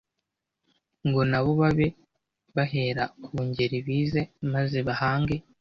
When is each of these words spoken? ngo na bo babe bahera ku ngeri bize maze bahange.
ngo 1.07 1.21
na 1.31 1.39
bo 1.43 1.51
babe 1.59 1.87
bahera 2.55 3.03
ku 3.23 3.33
ngeri 3.47 3.77
bize 3.87 4.21
maze 4.53 4.77
bahange. 4.87 5.35